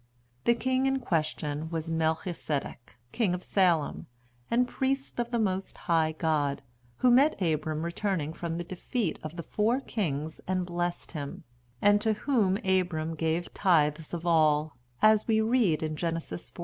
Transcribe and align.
The 0.45 0.55
king 0.55 0.87
in 0.87 0.99
question 0.99 1.69
was 1.69 1.91
Melchizedek, 1.91 2.95
King 3.11 3.35
of 3.35 3.43
Salem, 3.43 4.07
and 4.49 4.67
priest 4.67 5.19
of 5.19 5.29
the 5.29 5.37
most 5.37 5.77
high 5.77 6.13
God, 6.13 6.63
who 6.97 7.11
met 7.11 7.39
Abram 7.39 7.83
returning 7.85 8.33
from 8.33 8.57
the 8.57 8.63
defeat 8.63 9.19
of 9.21 9.35
the 9.35 9.43
four 9.43 9.79
kings 9.79 10.41
and 10.47 10.65
blessed 10.65 11.11
him, 11.11 11.43
and 11.83 12.01
to 12.01 12.13
whom 12.13 12.57
Abram 12.65 13.13
gave 13.13 13.53
tithes 13.53 14.11
of 14.11 14.25
all, 14.25 14.73
as 15.03 15.27
we 15.27 15.39
read 15.39 15.83
in 15.83 15.95
Genesis 15.95 16.49
xiv. 16.49 16.59